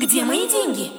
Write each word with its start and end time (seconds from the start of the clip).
Где 0.00 0.24
мои 0.24 0.48
деньги? 0.48 0.92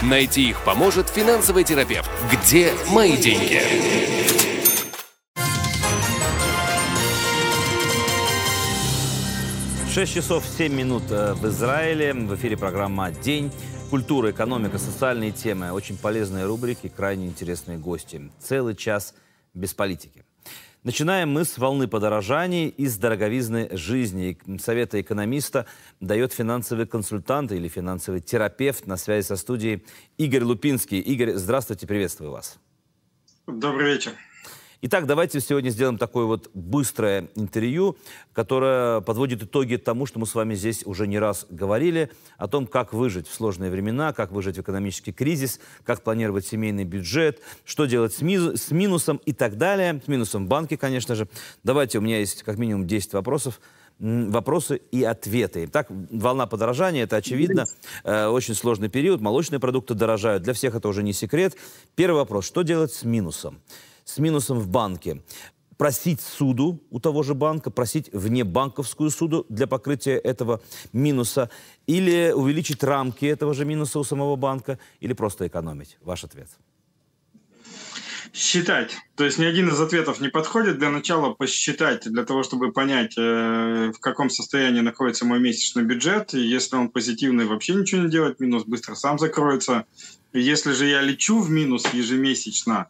Найти 0.00 0.50
их 0.50 0.64
поможет 0.64 1.08
финансовый 1.08 1.64
терапевт. 1.64 2.08
Где 2.30 2.72
мои 2.92 3.16
деньги? 3.16 3.60
Шесть 9.92 10.14
часов 10.14 10.44
семь 10.46 10.72
минут 10.74 11.02
э, 11.10 11.34
в 11.34 11.44
Израиле. 11.48 12.14
В 12.14 12.36
эфире 12.36 12.56
программа 12.56 13.10
«День». 13.10 13.50
Культура, 13.90 14.30
экономика, 14.30 14.78
социальные 14.78 15.32
темы. 15.32 15.72
Очень 15.72 15.98
полезные 15.98 16.46
рубрики, 16.46 16.86
крайне 16.86 17.26
интересные 17.26 17.76
гости. 17.76 18.30
Целый 18.38 18.76
час 18.76 19.14
без 19.52 19.74
политики. 19.74 20.24
Начинаем 20.82 21.30
мы 21.30 21.44
с 21.44 21.58
волны 21.58 21.88
подорожаний 21.88 22.68
и 22.68 22.86
с 22.86 22.96
дороговизны 22.96 23.68
жизни. 23.72 24.38
Совета 24.58 24.98
экономиста 24.98 25.66
дает 26.00 26.32
финансовый 26.32 26.86
консультант 26.86 27.52
или 27.52 27.68
финансовый 27.68 28.22
терапевт 28.22 28.86
на 28.86 28.96
связи 28.96 29.26
со 29.26 29.36
студией 29.36 29.84
Игорь 30.16 30.42
Лупинский. 30.42 30.98
Игорь, 30.98 31.34
здравствуйте, 31.34 31.86
приветствую 31.86 32.30
вас. 32.30 32.58
Добрый 33.46 33.92
вечер. 33.92 34.12
Итак, 34.82 35.04
давайте 35.04 35.40
сегодня 35.40 35.68
сделаем 35.68 35.98
такое 35.98 36.24
вот 36.24 36.50
быстрое 36.54 37.28
интервью, 37.34 37.98
которое 38.32 39.02
подводит 39.02 39.42
итоги 39.42 39.76
тому, 39.76 40.06
что 40.06 40.18
мы 40.18 40.24
с 40.24 40.34
вами 40.34 40.54
здесь 40.54 40.86
уже 40.86 41.06
не 41.06 41.18
раз 41.18 41.44
говорили, 41.50 42.10
о 42.38 42.48
том, 42.48 42.66
как 42.66 42.94
выжить 42.94 43.28
в 43.28 43.34
сложные 43.34 43.70
времена, 43.70 44.14
как 44.14 44.32
выжить 44.32 44.56
в 44.56 44.62
экономический 44.62 45.12
кризис, 45.12 45.60
как 45.84 46.02
планировать 46.02 46.46
семейный 46.46 46.84
бюджет, 46.84 47.42
что 47.66 47.84
делать 47.84 48.14
с, 48.14 48.22
ми- 48.22 48.56
с 48.56 48.70
минусом 48.70 49.20
и 49.26 49.34
так 49.34 49.58
далее. 49.58 50.00
С 50.02 50.08
минусом 50.08 50.46
в 50.46 50.48
банке, 50.48 50.78
конечно 50.78 51.14
же. 51.14 51.28
Давайте, 51.62 51.98
у 51.98 52.00
меня 52.00 52.18
есть 52.18 52.42
как 52.42 52.56
минимум 52.56 52.86
10 52.86 53.12
вопросов 53.12 53.60
вопросы 53.98 54.80
и 54.92 55.04
ответы. 55.04 55.66
Так, 55.66 55.88
волна 55.90 56.46
подорожания, 56.46 57.02
это 57.02 57.16
очевидно, 57.16 57.66
э, 58.02 58.28
очень 58.28 58.54
сложный 58.54 58.88
период, 58.88 59.20
молочные 59.20 59.60
продукты 59.60 59.92
дорожают, 59.92 60.42
для 60.42 60.54
всех 60.54 60.74
это 60.74 60.88
уже 60.88 61.02
не 61.02 61.12
секрет. 61.12 61.54
Первый 61.96 62.16
вопрос, 62.16 62.46
что 62.46 62.62
делать 62.62 62.94
с 62.94 63.02
минусом? 63.02 63.60
С 64.10 64.18
минусом 64.18 64.58
в 64.58 64.68
банке. 64.68 65.22
Просить 65.78 66.20
суду 66.20 66.82
у 66.90 67.00
того 67.00 67.22
же 67.22 67.34
банка, 67.34 67.70
просить 67.70 68.10
внебанковскую 68.12 69.10
суду 69.10 69.46
для 69.48 69.66
покрытия 69.66 70.18
этого 70.18 70.60
минуса, 70.92 71.48
или 71.86 72.32
увеличить 72.34 72.84
рамки 72.84 73.24
этого 73.24 73.54
же 73.54 73.64
минуса 73.64 73.98
у 73.98 74.04
самого 74.04 74.36
банка, 74.36 74.78
или 75.00 75.14
просто 75.14 75.46
экономить? 75.46 75.96
Ваш 76.02 76.24
ответ. 76.24 76.48
Считать. 78.34 78.96
То 79.16 79.24
есть 79.24 79.38
ни 79.38 79.44
один 79.44 79.70
из 79.70 79.80
ответов 79.80 80.20
не 80.20 80.28
подходит. 80.28 80.78
Для 80.78 80.90
начала 80.90 81.34
посчитать, 81.34 82.04
для 82.04 82.24
того, 82.24 82.42
чтобы 82.42 82.72
понять, 82.72 83.14
э, 83.16 83.90
в 83.96 83.98
каком 84.00 84.30
состоянии 84.30 84.80
находится 84.82 85.24
мой 85.24 85.40
месячный 85.40 85.82
бюджет. 85.82 86.34
Если 86.34 86.76
он 86.76 86.90
позитивный, 86.90 87.46
вообще 87.46 87.74
ничего 87.74 88.02
не 88.02 88.10
делать, 88.10 88.38
минус 88.38 88.64
быстро 88.64 88.94
сам 88.94 89.18
закроется. 89.18 89.86
Если 90.32 90.72
же 90.72 90.86
я 90.86 91.00
лечу 91.00 91.40
в 91.40 91.50
минус 91.50 91.86
ежемесячно, 91.92 92.88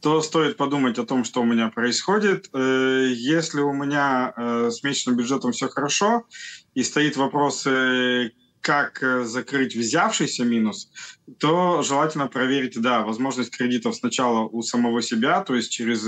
то 0.00 0.20
стоит 0.22 0.56
подумать 0.56 0.98
о 0.98 1.06
том, 1.06 1.24
что 1.24 1.42
у 1.42 1.44
меня 1.44 1.68
происходит. 1.68 2.48
Э, 2.52 3.08
если 3.12 3.60
у 3.60 3.72
меня 3.72 4.32
э, 4.36 4.70
с 4.70 4.82
месячным 4.82 5.16
бюджетом 5.16 5.52
все 5.52 5.68
хорошо, 5.68 6.26
и 6.74 6.82
стоит 6.82 7.16
вопрос, 7.16 7.66
э, 7.66 8.30
как 8.60 9.02
закрыть 9.24 9.74
взявшийся 9.74 10.44
минус, 10.44 10.90
то 11.38 11.82
желательно 11.82 12.26
проверить, 12.26 12.80
да, 12.80 13.00
возможность 13.02 13.56
кредитов 13.56 13.96
сначала 13.96 14.40
у 14.40 14.62
самого 14.62 15.02
себя, 15.02 15.42
то 15.42 15.54
есть 15.54 15.72
через 15.72 16.06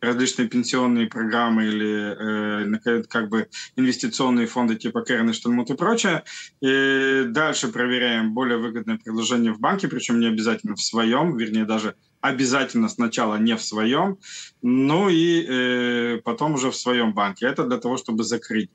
различные 0.00 0.48
пенсионные 0.48 1.08
программы 1.08 1.66
или 1.66 2.96
э, 2.96 3.02
как 3.08 3.28
бы 3.28 3.48
инвестиционные 3.76 4.46
фонды 4.46 4.76
типа 4.76 5.02
Керн 5.02 5.30
и 5.30 5.32
и 5.32 5.74
прочее. 5.76 6.24
И 6.62 7.24
дальше 7.28 7.68
проверяем 7.68 8.32
более 8.32 8.58
выгодное 8.58 8.96
предложение 8.96 9.52
в 9.52 9.60
банке, 9.60 9.88
причем 9.88 10.20
не 10.20 10.26
обязательно 10.26 10.76
в 10.76 10.82
своем, 10.82 11.36
вернее 11.36 11.64
даже 11.64 11.96
обязательно 12.20 12.88
сначала 12.88 13.36
не 13.36 13.56
в 13.56 13.62
своем, 13.62 14.18
ну 14.62 15.08
и 15.08 15.46
э, 15.46 16.20
потом 16.24 16.54
уже 16.54 16.70
в 16.70 16.76
своем 16.76 17.14
банке. 17.14 17.46
Это 17.46 17.64
для 17.64 17.78
того, 17.78 17.96
чтобы 17.96 18.24
закрыть. 18.24 18.70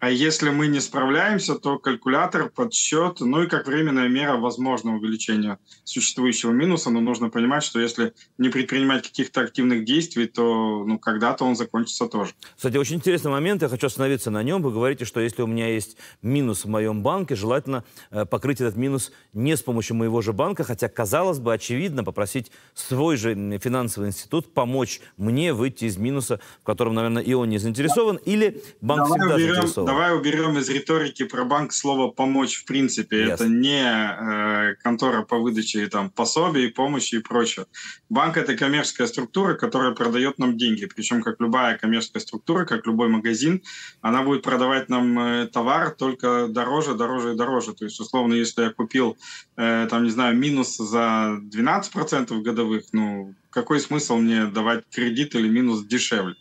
А 0.00 0.10
если 0.10 0.48
мы 0.48 0.66
не 0.68 0.80
справляемся, 0.80 1.56
то 1.56 1.78
калькулятор, 1.78 2.48
подсчет, 2.48 3.20
ну 3.20 3.42
и 3.42 3.46
как 3.46 3.66
временная 3.66 4.08
мера 4.08 4.38
возможного 4.38 4.96
увеличения 4.96 5.58
существующего 5.84 6.52
минуса, 6.52 6.88
но 6.88 7.00
нужно 7.00 7.28
понимать, 7.28 7.62
что 7.62 7.78
если 7.78 8.14
не 8.38 8.48
предпринимать 8.48 9.02
каких-то 9.02 9.42
активных 9.42 9.84
действий, 9.84 10.26
то 10.26 10.84
ну, 10.86 10.98
когда-то 10.98 11.44
он 11.44 11.54
закончится 11.54 12.06
тоже. 12.06 12.32
Кстати, 12.56 12.78
очень 12.78 12.96
интересный 12.96 13.30
момент, 13.30 13.60
я 13.60 13.68
хочу 13.68 13.88
остановиться 13.88 14.30
на 14.30 14.42
нем. 14.42 14.62
Вы 14.62 14.72
говорите, 14.72 15.04
что 15.04 15.20
если 15.20 15.42
у 15.42 15.46
меня 15.46 15.68
есть 15.68 15.98
минус 16.22 16.64
в 16.64 16.68
моем 16.68 17.02
банке, 17.02 17.34
желательно 17.34 17.84
э, 18.10 18.24
покрыть 18.24 18.62
этот 18.62 18.76
минус 18.76 19.12
не 19.34 19.54
с 19.54 19.62
помощью 19.62 19.96
моего 19.96 20.22
же 20.22 20.32
банка, 20.32 20.64
хотя, 20.64 20.88
казалось 20.88 21.40
бы, 21.40 21.52
очевидно, 21.52 22.04
попросить 22.04 22.50
свой 22.72 23.18
же 23.18 23.34
финансовый 23.58 24.08
институт 24.08 24.54
помочь 24.54 25.02
мне 25.18 25.52
выйти 25.52 25.84
из 25.84 25.98
минуса, 25.98 26.40
в 26.62 26.64
котором, 26.64 26.94
наверное, 26.94 27.22
и 27.22 27.34
он 27.34 27.50
не 27.50 27.58
заинтересован, 27.58 28.16
или 28.16 28.62
банк 28.80 29.02
Давай 29.02 29.18
всегда 29.18 29.34
уберем, 29.34 29.54
заинтересован. 29.54 29.89
Давай 29.90 30.16
уберем 30.16 30.56
из 30.56 30.68
риторики 30.68 31.24
про 31.24 31.44
банк 31.44 31.72
слово 31.72 32.12
«помочь» 32.12 32.54
в 32.54 32.64
принципе. 32.64 33.24
Yes. 33.24 33.34
Это 33.34 33.48
не 33.48 33.82
э, 33.82 34.76
контора 34.76 35.22
по 35.22 35.36
выдаче 35.36 35.88
там, 35.88 36.10
пособий, 36.10 36.70
помощи 36.70 37.16
и 37.16 37.18
прочее. 37.18 37.66
Банк— 38.08 38.36
это 38.36 38.56
коммерческая 38.56 39.08
структура, 39.08 39.54
которая 39.54 39.90
продает 39.90 40.38
нам 40.38 40.56
деньги. 40.56 40.86
Причем, 40.86 41.22
как 41.24 41.40
любая 41.40 41.76
коммерческая 41.76 42.20
структура, 42.20 42.64
как 42.66 42.86
любой 42.86 43.08
магазин, 43.08 43.64
она 44.00 44.22
будет 44.22 44.42
продавать 44.42 44.88
нам 44.88 45.18
э, 45.18 45.48
товар 45.48 45.90
только 45.90 46.46
дороже, 46.46 46.94
дороже 46.94 47.32
и 47.32 47.36
дороже. 47.36 47.74
То 47.74 47.84
есть, 47.84 47.98
условно, 47.98 48.34
если 48.34 48.62
я 48.62 48.70
купил, 48.70 49.18
э, 49.56 49.88
там, 49.90 50.04
не 50.04 50.10
знаю, 50.10 50.36
минус 50.36 50.76
за 50.76 51.40
12% 51.42 52.40
годовых, 52.42 52.84
ну, 52.92 53.34
какой 53.50 53.80
смысл 53.80 54.16
мне 54.16 54.46
давать 54.46 54.84
кредит 54.90 55.34
или 55.34 55.48
минус 55.48 55.84
дешевле? 55.84 56.36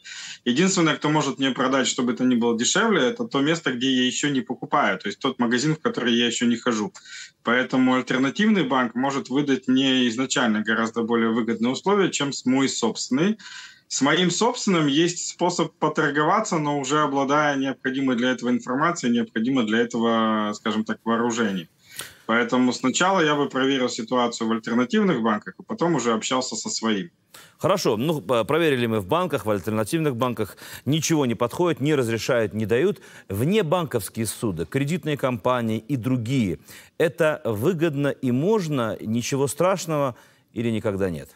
Единственное, 0.45 0.95
кто 0.95 1.09
может 1.09 1.39
мне 1.39 1.51
продать, 1.51 1.87
чтобы 1.87 2.13
это 2.13 2.23
не 2.23 2.35
было 2.35 2.57
дешевле, 2.57 3.01
это 3.01 3.25
то 3.25 3.41
место, 3.41 3.71
где 3.71 3.91
я 3.91 4.05
еще 4.05 4.31
не 4.31 4.41
покупаю, 4.41 4.97
то 4.99 5.07
есть 5.07 5.19
тот 5.19 5.39
магазин, 5.39 5.75
в 5.75 5.79
который 5.79 6.13
я 6.13 6.27
еще 6.27 6.45
не 6.45 6.55
хожу. 6.55 6.93
Поэтому 7.43 7.95
альтернативный 7.95 8.63
банк 8.63 8.95
может 8.95 9.29
выдать 9.29 9.67
мне 9.67 10.07
изначально 10.07 10.61
гораздо 10.61 11.03
более 11.03 11.29
выгодные 11.29 11.71
условия, 11.71 12.09
чем 12.11 12.31
мой 12.45 12.69
собственный. 12.69 13.37
С 13.87 14.01
моим 14.01 14.29
собственным 14.29 14.85
есть 14.85 15.29
способ 15.29 15.73
поторговаться, 15.79 16.59
но 16.59 16.79
уже 16.79 16.99
обладая 16.99 17.55
необходимой 17.55 18.15
для 18.15 18.29
этого 18.31 18.49
информацией, 18.49 19.11
необходимой 19.11 19.65
для 19.65 19.79
этого, 19.79 20.53
скажем 20.53 20.83
так, 20.83 20.99
вооружением. 21.03 21.67
Поэтому 22.25 22.73
сначала 22.73 23.21
я 23.21 23.35
бы 23.35 23.49
проверил 23.49 23.89
ситуацию 23.89 24.47
в 24.47 24.51
альтернативных 24.51 25.21
банках, 25.21 25.55
а 25.57 25.63
потом 25.63 25.95
уже 25.95 26.13
общался 26.13 26.55
со 26.55 26.69
своим. 26.69 27.09
Хорошо, 27.57 27.97
ну 27.97 28.21
проверили 28.21 28.85
мы 28.85 28.99
в 28.99 29.07
банках, 29.07 29.45
в 29.45 29.49
альтернативных 29.49 30.15
банках, 30.15 30.57
ничего 30.85 31.25
не 31.25 31.35
подходит, 31.35 31.81
не 31.81 31.95
разрешают, 31.95 32.53
не 32.53 32.65
дают. 32.65 33.01
Вне 33.27 33.63
банковские 33.63 34.25
суды, 34.27 34.65
кредитные 34.65 35.17
компании 35.17 35.79
и 35.79 35.95
другие, 35.95 36.59
это 36.97 37.41
выгодно 37.43 38.07
и 38.07 38.31
можно, 38.31 38.97
ничего 39.01 39.47
страшного 39.47 40.15
или 40.53 40.69
никогда 40.69 41.09
нет? 41.09 41.29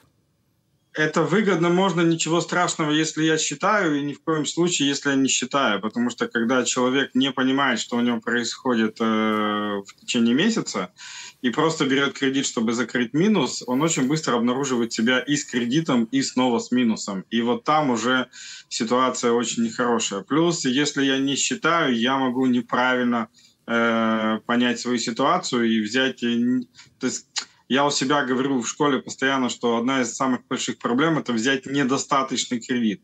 Это 0.93 1.23
выгодно, 1.23 1.69
можно, 1.69 2.01
ничего 2.01 2.39
страшного, 2.39 2.91
если 2.91 3.23
я 3.23 3.37
считаю, 3.37 3.99
и 3.99 4.03
ни 4.03 4.13
в 4.13 4.23
коем 4.23 4.45
случае, 4.45 4.89
если 4.89 5.09
я 5.09 5.15
не 5.15 5.27
считаю. 5.27 5.81
Потому 5.81 6.09
что 6.09 6.27
когда 6.27 6.63
человек 6.63 7.11
не 7.15 7.31
понимает, 7.31 7.79
что 7.79 7.97
у 7.97 8.01
него 8.01 8.19
происходит 8.21 8.97
э, 8.99 9.03
в 9.03 9.85
течение 9.99 10.35
месяца, 10.35 10.93
и 11.41 11.49
просто 11.49 11.85
берет 11.85 12.13
кредит, 12.13 12.45
чтобы 12.45 12.73
закрыть 12.73 13.13
минус, 13.13 13.63
он 13.65 13.81
очень 13.81 14.07
быстро 14.07 14.35
обнаруживает 14.35 14.93
себя 14.93 15.19
и 15.19 15.35
с 15.35 15.45
кредитом, 15.45 16.05
и 16.05 16.21
снова 16.21 16.59
с 16.59 16.71
минусом. 16.71 17.25
И 17.31 17.41
вот 17.41 17.63
там 17.63 17.89
уже 17.89 18.29
ситуация 18.69 19.31
очень 19.31 19.63
нехорошая. 19.63 20.21
Плюс, 20.21 20.63
если 20.63 21.03
я 21.03 21.17
не 21.17 21.35
считаю, 21.35 21.97
я 21.97 22.17
могу 22.17 22.45
неправильно 22.45 23.27
э, 23.65 24.39
понять 24.45 24.79
свою 24.79 24.99
ситуацию 24.99 25.63
и 25.69 25.81
взять... 25.81 26.21
То 26.21 27.07
есть 27.07 27.27
я 27.69 27.85
у 27.85 27.91
себя 27.91 28.23
говорю 28.23 28.61
в 28.61 28.67
школе 28.67 28.99
постоянно, 28.99 29.49
что 29.49 29.77
одна 29.77 30.01
из 30.01 30.13
самых 30.13 30.45
больших 30.47 30.77
проблем– 30.77 31.17
это 31.19 31.33
взять 31.33 31.65
недостаточный 31.65 32.59
кредит. 32.59 33.01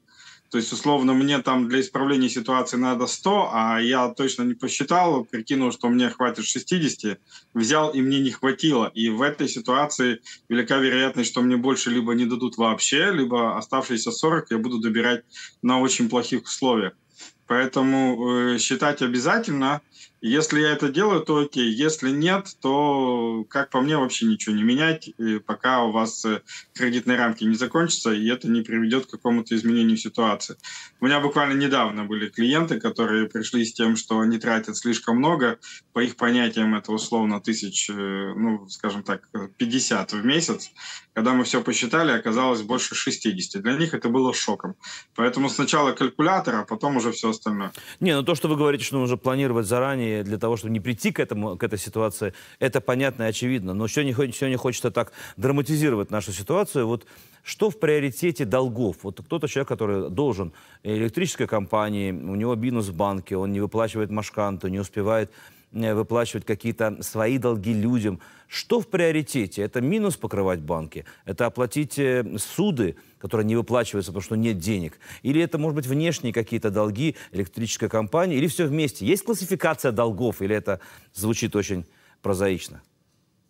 То 0.50 0.58
есть, 0.58 0.74
условно, 0.74 1.14
мне 1.14 1.40
там 1.40 1.68
для 1.68 1.80
исправления 1.80 2.30
ситуации 2.30 2.78
надо 2.78 3.06
100, 3.06 3.50
а 3.54 3.80
я 3.80 4.10
точно 4.10 4.44
не 4.44 4.56
посчитал, 4.56 5.24
прикинул, 5.24 5.72
что 5.72 5.90
мне 5.90 6.10
хватит 6.10 6.46
60, 6.46 7.20
взял 7.54 7.92
и 7.92 8.02
мне 8.02 8.20
не 8.20 8.32
хватило. 8.32 8.92
И 8.96 9.10
в 9.10 9.22
этой 9.22 9.48
ситуации 9.48 10.22
велика 10.50 10.78
вероятность, 10.78 11.30
что 11.30 11.42
мне 11.42 11.56
больше 11.56 11.92
либо 11.92 12.14
не 12.16 12.26
дадут 12.26 12.58
вообще, 12.58 13.12
либо 13.12 13.58
оставшиеся 13.58 14.12
40 14.12 14.50
я 14.50 14.58
буду 14.58 14.80
добирать 14.80 15.24
на 15.62 15.80
очень 15.80 16.10
плохих 16.10 16.44
условиях. 16.44 16.94
Поэтому 17.46 18.54
э, 18.54 18.58
считать 18.58 19.02
обязательно. 19.02 19.82
Если 20.22 20.60
я 20.60 20.72
это 20.72 20.90
делаю, 20.90 21.22
то 21.22 21.38
окей. 21.38 21.72
Если 21.72 22.12
нет, 22.12 22.48
то, 22.62 23.46
как 23.50 23.70
по 23.70 23.80
мне, 23.80 23.98
вообще 23.98 24.26
ничего 24.26 24.54
не 24.54 24.64
менять, 24.64 25.12
пока 25.46 25.84
у 25.84 25.92
вас 25.92 26.26
э, 26.26 26.42
кредитные 26.74 27.18
рамки 27.18 27.46
не 27.46 27.56
закончатся, 27.56 28.12
и 28.12 28.28
это 28.28 28.50
не 28.50 28.62
приведет 28.62 29.06
к 29.06 29.12
какому-то 29.12 29.56
изменению 29.56 29.96
ситуации. 29.96 30.58
У 31.00 31.06
меня 31.06 31.22
буквально 31.22 31.54
недавно 31.54 32.04
были 32.04 32.28
клиенты, 32.28 32.82
которые 32.82 33.30
пришли 33.30 33.64
с 33.64 33.74
тем, 33.74 33.96
что 33.96 34.20
они 34.20 34.40
тратят 34.40 34.76
слишком 34.76 35.18
много. 35.18 35.58
По 35.94 36.00
их 36.00 36.18
понятиям 36.18 36.76
это 36.76 36.92
условно 36.92 37.40
тысяч, 37.40 37.90
э, 37.90 37.94
ну, 37.94 38.68
скажем 38.68 39.04
так, 39.04 39.30
50 39.58 40.12
в 40.12 40.26
месяц. 40.26 40.72
Когда 41.14 41.34
мы 41.34 41.44
все 41.46 41.62
посчитали, 41.62 42.12
оказалось 42.12 42.62
больше 42.62 42.94
60. 42.94 43.62
Для 43.62 43.74
них 43.74 43.94
это 43.94 44.10
было 44.10 44.34
шоком. 44.34 44.76
Поэтому 45.16 45.50
сначала 45.50 45.94
калькулятор, 45.94 46.56
а 46.56 46.66
потом 46.66 46.98
уже 46.98 47.12
все 47.12 47.30
остальное. 47.30 47.72
Не, 48.00 48.16
ну 48.16 48.24
то, 48.24 48.36
что 48.36 48.50
вы 48.50 48.58
говорите, 48.58 48.84
что 48.84 48.98
нужно 48.98 49.18
планировать 49.18 49.66
заранее 49.66 50.09
для 50.24 50.38
того, 50.38 50.58
чтобы 50.58 50.74
не 50.74 50.80
прийти 50.80 51.12
к, 51.12 51.20
этому, 51.20 51.58
к 51.58 51.64
этой 51.64 51.80
ситуации, 51.80 52.34
это 52.60 52.82
понятно 52.82 53.24
и 53.24 53.28
очевидно. 53.28 53.74
Но 53.74 53.88
сегодня, 53.88 54.14
сегодня 54.34 54.58
хочется 54.58 54.92
так 54.92 55.12
драматизировать 55.38 56.12
нашу 56.12 56.32
ситуацию. 56.32 56.88
Вот 56.88 57.06
что 57.44 57.70
в 57.70 57.80
приоритете 57.80 58.46
долгов? 58.46 58.98
Вот 59.04 59.22
кто-то 59.22 59.48
человек, 59.48 59.68
который 59.68 60.10
должен 60.10 60.52
электрической 60.84 61.48
компании, 61.48 62.12
у 62.12 62.36
него 62.36 62.56
минус 62.56 62.88
в 62.88 62.96
банке, 62.96 63.38
он 63.38 63.52
не 63.52 63.62
выплачивает 63.62 64.12
машканту, 64.12 64.68
не 64.68 64.80
успевает 64.80 65.32
выплачивать 65.72 66.46
какие-то 66.46 67.02
свои 67.02 67.38
долги 67.38 67.74
людям. 67.74 68.20
Что 68.48 68.82
в 68.82 68.88
приоритете? 68.88 69.62
Это 69.62 69.82
минус 69.82 70.18
покрывать 70.18 70.62
банки? 70.62 71.06
Это 71.26 71.46
оплатить 71.46 72.00
э, 72.00 72.26
суды, 72.38 72.96
которые 73.20 73.46
не 73.46 73.56
выплачиваются, 73.56 74.12
потому 74.12 74.24
что 74.24 74.36
нет 74.36 74.58
денег? 74.58 75.00
Или 75.22 75.42
это, 75.42 75.58
может 75.58 75.76
быть, 75.76 75.86
внешние 75.86 76.34
какие-то 76.34 76.72
долги 76.72 77.16
электрической 77.32 77.90
компании? 77.90 78.38
Или 78.38 78.48
все 78.48 78.66
вместе? 78.66 79.06
Есть 79.06 79.24
классификация 79.24 79.92
долгов? 79.92 80.42
Или 80.42 80.56
это 80.56 80.80
звучит 81.14 81.56
очень 81.56 81.86
прозаично? 82.22 82.82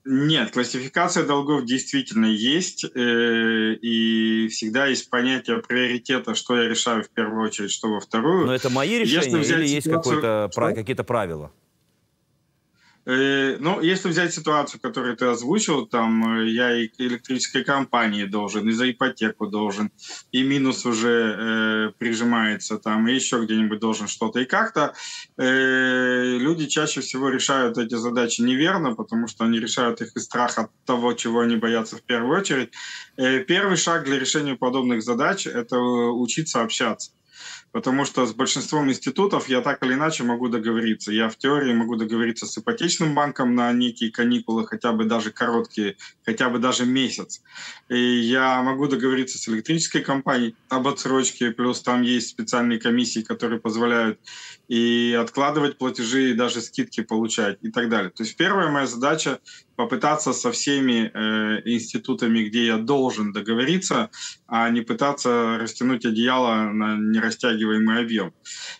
Нет, 0.05 0.51
классификация 0.51 1.25
долгов 1.25 1.65
действительно 1.65 2.25
есть, 2.25 2.83
э, 2.83 3.73
и 3.75 4.47
всегда 4.49 4.87
есть 4.87 5.09
понятие 5.09 5.61
приоритета, 5.61 6.35
что 6.35 6.57
я 6.57 6.67
решаю 6.67 7.03
в 7.03 7.09
первую 7.09 7.43
очередь, 7.43 7.71
что 7.71 7.89
во 7.89 7.99
вторую. 7.99 8.47
Но 8.47 8.55
это 8.55 8.69
мои 8.69 8.97
решения 8.97 9.41
или 9.41 9.67
есть 9.67 9.87
ситуацию... 9.87 10.49
какие-то 10.75 11.03
правила? 11.03 11.51
Э, 13.09 13.57
ну, 13.59 13.81
если 13.81 14.09
взять 14.09 14.33
ситуацию, 14.35 14.79
которую 14.79 15.17
ты 15.17 15.25
озвучил, 15.25 15.87
там 15.87 16.41
э, 16.41 16.49
я 16.49 16.77
и 16.77 16.89
электрической 16.99 17.63
компании 17.63 18.25
должен, 18.25 18.69
и 18.69 18.71
за 18.71 18.91
ипотеку 18.91 19.47
должен, 19.47 19.91
и 20.31 20.43
минус 20.43 20.85
уже 20.85 21.09
э, 21.09 21.91
прижимается 21.97 22.77
там, 22.77 23.07
и 23.07 23.15
еще 23.15 23.43
где-нибудь 23.43 23.79
должен 23.79 24.07
что-то. 24.07 24.41
И 24.41 24.45
как-то 24.45 24.93
э, 25.37 26.37
люди 26.37 26.67
чаще 26.67 27.01
всего 27.01 27.29
решают 27.29 27.79
эти 27.79 27.95
задачи 27.95 28.41
неверно, 28.41 28.93
потому 28.93 29.27
что 29.27 29.43
они 29.43 29.59
решают 29.59 30.01
их 30.01 30.15
из 30.15 30.25
страха 30.25 30.61
от 30.61 30.71
того, 30.85 31.13
чего 31.13 31.39
они 31.39 31.55
боятся 31.55 31.97
в 31.97 32.03
первую 32.03 32.39
очередь. 32.39 32.69
Э, 33.17 33.39
первый 33.39 33.77
шаг 33.77 34.03
для 34.03 34.19
решения 34.19 34.53
подобных 34.53 35.01
задач– 35.01 35.47
это 35.47 35.79
учиться 35.79 36.61
общаться. 36.61 37.09
Потому 37.71 38.05
что 38.05 38.25
с 38.25 38.33
большинством 38.33 38.89
институтов 38.89 39.47
я 39.47 39.61
так 39.61 39.83
или 39.83 39.93
иначе 39.93 40.23
могу 40.23 40.47
договориться. 40.47 41.11
Я 41.11 41.29
в 41.29 41.37
теории 41.37 41.73
могу 41.73 41.95
договориться 41.95 42.45
с 42.45 42.57
ипотечным 42.57 43.13
банком 43.13 43.53
на 43.53 43.71
некие 43.73 44.11
каникулы, 44.11 44.65
хотя 44.65 44.91
бы 44.91 45.05
даже 45.05 45.31
короткие, 45.31 45.95
хотя 46.25 46.49
бы 46.49 46.59
даже 46.59 46.85
месяц. 46.85 47.41
И 47.87 47.97
я 47.97 48.61
могу 48.63 48.87
договориться 48.87 49.37
с 49.37 49.47
электрической 49.47 50.01
компанией 50.01 50.55
об 50.69 50.87
отсрочке, 50.87 51.51
плюс 51.51 51.81
там 51.81 52.01
есть 52.01 52.29
специальные 52.29 52.79
комиссии, 52.79 53.21
которые 53.21 53.59
позволяют 53.59 54.19
и 54.69 55.17
откладывать 55.19 55.79
платежи, 55.79 56.29
и 56.29 56.33
даже 56.33 56.61
скидки 56.61 57.01
получать 57.01 57.57
и 57.61 57.71
так 57.71 57.89
далее. 57.89 58.11
То 58.11 58.23
есть 58.23 58.37
первая 58.37 58.69
моя 58.69 58.85
задача 58.85 59.39
попытаться 59.75 60.31
со 60.31 60.51
всеми 60.51 61.11
э, 61.11 61.61
институтами, 61.65 62.43
где 62.43 62.67
я 62.67 62.77
должен 62.77 63.33
договориться, 63.33 64.11
а 64.47 64.69
не 64.69 64.81
пытаться 64.81 65.57
растянуть 65.59 66.05
одеяло 66.05 66.71
на 66.71 66.97
нерастягиваемый 66.97 67.99
объем. 67.99 68.31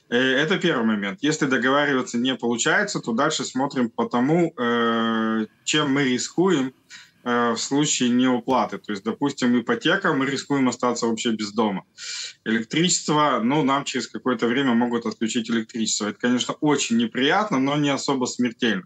Э, 0.09 0.17
это 0.17 0.59
первый 0.59 0.85
момент. 0.85 1.19
Если 1.21 1.47
договариваться 1.47 2.19
не 2.19 2.35
получается, 2.35 2.99
то 2.99 3.13
дальше 3.13 3.43
смотрим 3.43 3.89
по 3.89 4.07
тому, 4.07 4.53
э, 4.55 5.47
чем 5.63 5.91
мы 5.91 6.03
рискуем 6.03 6.73
в 7.23 7.57
случае 7.57 8.09
неуплаты. 8.09 8.77
То 8.77 8.91
есть, 8.91 9.03
допустим, 9.03 9.59
ипотека, 9.59 10.13
мы 10.13 10.25
рискуем 10.25 10.69
остаться 10.69 11.05
вообще 11.05 11.31
без 11.31 11.51
дома. 11.51 11.83
Электричество, 12.45 13.41
ну, 13.43 13.63
нам 13.63 13.83
через 13.83 14.07
какое-то 14.07 14.47
время 14.47 14.73
могут 14.73 15.05
отключить 15.05 15.49
электричество. 15.49 16.07
Это, 16.07 16.19
конечно, 16.19 16.53
очень 16.61 16.97
неприятно, 16.97 17.59
но 17.59 17.75
не 17.75 17.89
особо 17.89 18.25
смертельно. 18.25 18.85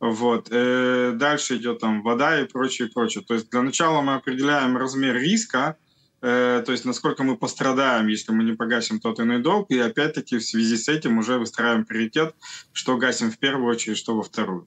Вот. 0.00 0.48
Э, 0.50 1.12
дальше 1.14 1.56
идет 1.56 1.80
там 1.80 2.02
вода 2.02 2.40
и 2.40 2.46
прочее, 2.46 2.88
прочее. 2.88 3.24
То 3.26 3.34
есть 3.34 3.50
для 3.50 3.62
начала 3.62 4.00
мы 4.00 4.14
определяем 4.14 4.76
размер 4.76 5.16
риска, 5.16 5.76
э, 6.22 6.62
то 6.64 6.72
есть 6.72 6.84
насколько 6.84 7.22
мы 7.22 7.36
пострадаем, 7.36 8.06
если 8.06 8.32
мы 8.32 8.44
не 8.44 8.54
погасим 8.54 9.00
тот 9.00 9.20
иной 9.20 9.40
долг, 9.40 9.70
и 9.70 9.78
опять-таки 9.78 10.38
в 10.38 10.44
связи 10.44 10.76
с 10.76 10.88
этим 10.88 11.18
уже 11.18 11.38
выстраиваем 11.38 11.84
приоритет, 11.84 12.34
что 12.72 12.96
гасим 12.96 13.30
в 13.30 13.38
первую 13.38 13.70
очередь, 13.70 13.98
что 13.98 14.16
во 14.16 14.22
вторую. 14.22 14.66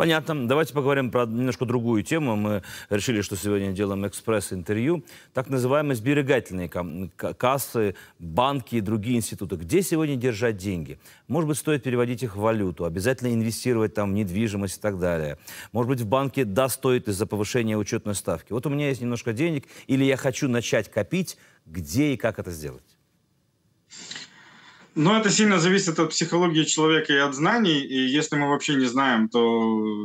Понятно. 0.00 0.48
Давайте 0.48 0.72
поговорим 0.72 1.10
про 1.10 1.26
немножко 1.26 1.66
другую 1.66 2.02
тему. 2.02 2.34
Мы 2.34 2.62
решили, 2.88 3.20
что 3.20 3.36
сегодня 3.36 3.70
делаем 3.72 4.06
экспресс-интервью. 4.06 5.04
Так 5.34 5.50
называемые 5.50 5.94
сберегательные 5.94 6.70
кассы, 7.36 7.94
банки 8.18 8.76
и 8.76 8.80
другие 8.80 9.18
институты. 9.18 9.56
Где 9.56 9.82
сегодня 9.82 10.16
держать 10.16 10.56
деньги? 10.56 10.98
Может 11.28 11.48
быть, 11.48 11.58
стоит 11.58 11.82
переводить 11.82 12.22
их 12.22 12.34
в 12.34 12.40
валюту, 12.40 12.86
обязательно 12.86 13.34
инвестировать 13.34 13.92
там 13.92 14.12
в 14.12 14.14
недвижимость 14.14 14.78
и 14.78 14.80
так 14.80 14.98
далее. 14.98 15.36
Может 15.72 15.90
быть, 15.90 16.00
в 16.00 16.06
банке 16.06 16.46
да, 16.46 16.70
стоит 16.70 17.06
из-за 17.06 17.26
повышения 17.26 17.76
учетной 17.76 18.14
ставки. 18.14 18.54
Вот 18.54 18.64
у 18.64 18.70
меня 18.70 18.88
есть 18.88 19.02
немножко 19.02 19.34
денег, 19.34 19.66
или 19.86 20.04
я 20.04 20.16
хочу 20.16 20.48
начать 20.48 20.90
копить, 20.90 21.36
где 21.66 22.14
и 22.14 22.16
как 22.16 22.38
это 22.38 22.50
сделать? 22.50 22.96
Ну, 24.96 25.14
это 25.14 25.30
сильно 25.30 25.60
зависит 25.60 26.00
от 26.00 26.10
психологии 26.10 26.64
человека 26.64 27.12
и 27.12 27.16
от 27.16 27.32
знаний. 27.34 27.80
И 27.80 28.08
если 28.08 28.34
мы 28.34 28.48
вообще 28.48 28.74
не 28.74 28.86
знаем, 28.86 29.28
то 29.28 29.38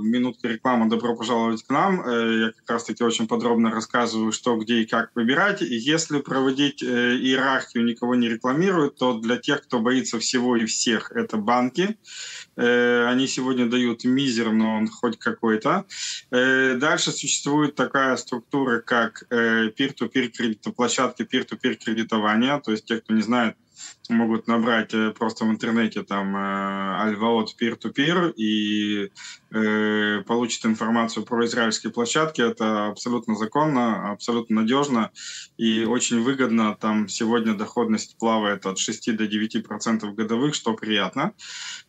минутка 0.03 0.47
рекламы 0.47 0.87
«Добро 0.87 1.15
пожаловать 1.15 1.63
к 1.63 1.69
нам». 1.71 2.07
Э, 2.07 2.39
я 2.39 2.51
как 2.51 2.69
раз-таки 2.69 3.03
очень 3.03 3.27
подробно 3.27 3.71
рассказываю, 3.71 4.31
что, 4.31 4.55
где 4.57 4.81
и 4.81 4.85
как 4.85 5.09
выбирать. 5.15 5.63
И 5.63 5.75
если 5.75 6.19
проводить 6.19 6.83
э, 6.83 7.15
иерархию, 7.15 7.83
никого 7.83 8.13
не 8.13 8.29
рекламируют, 8.29 8.97
то 8.97 9.19
для 9.19 9.37
тех, 9.37 9.63
кто 9.63 9.79
боится 9.79 10.19
всего 10.19 10.55
и 10.55 10.65
всех, 10.65 11.11
это 11.11 11.37
банки. 11.37 11.97
Э, 12.55 13.07
они 13.07 13.25
сегодня 13.25 13.67
дают 13.67 14.03
мизер, 14.03 14.51
но 14.51 14.77
он 14.77 14.87
хоть 14.87 15.17
какой-то. 15.17 15.85
Дальше 16.29 17.11
существует 17.11 17.73
такая 17.73 18.15
структура, 18.17 18.81
как 18.81 19.23
peer-to-peer 19.31 20.27
кредитоплощадки, 20.27 21.23
peer-to-peer 21.23 21.75
кредитования. 21.75 22.59
То 22.59 22.71
есть 22.71 22.85
те, 22.85 22.97
кто 22.97 23.13
не 23.13 23.23
знает, 23.23 23.55
могут 24.09 24.47
набрать 24.47 24.93
э, 24.93 25.11
просто 25.11 25.45
в 25.45 25.49
интернете 25.49 26.03
там 26.03 26.35
Альваот 26.35 27.55
peer-to-peer 27.59 28.33
и 28.33 29.11
э, 29.55 30.21
получат 30.27 30.65
информацию 30.65 31.25
про 31.25 31.45
израильские 31.45 31.91
площадки. 31.91 32.41
Это 32.41 32.87
абсолютно 32.87 33.35
законно, 33.35 34.11
абсолютно 34.11 34.61
надежно 34.61 35.11
и 35.57 35.85
очень 35.85 36.21
выгодно. 36.21 36.75
Там 36.79 37.07
сегодня 37.07 37.53
доходность 37.53 38.17
плавает 38.17 38.65
от 38.65 38.77
6 38.77 39.15
до 39.15 39.27
9 39.27 39.65
процентов 39.65 40.15
годовых, 40.15 40.53
что 40.55 40.73
приятно. 40.73 41.33